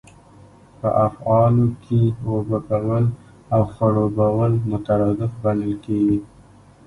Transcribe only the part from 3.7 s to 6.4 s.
خړوبول مترادف بلل کیږي.